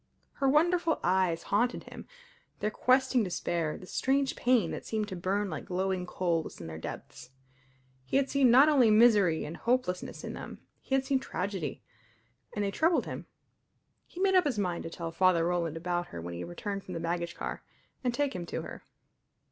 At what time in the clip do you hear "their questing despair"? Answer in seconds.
2.59-3.77